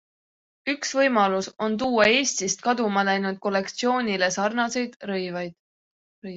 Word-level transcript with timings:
Üks 0.71 0.93
võimalus 0.99 1.49
on 1.65 1.75
tuua 1.83 2.07
Eestist 2.15 2.65
kaduma 2.69 3.05
läinud 3.11 3.39
kollektsioonile 3.47 4.33
sarnaseid 4.41 4.99
rõivad. 5.15 5.59